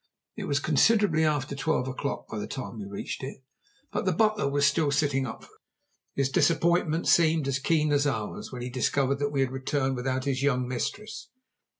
[0.35, 3.43] It was considerably after twelve o'clock by the time we reached it,
[3.91, 5.59] but the butler was still sitting up for us.
[6.15, 10.25] His disappointment seemed as keen as ours when he discovered that we had returned without
[10.25, 11.29] his young mistress.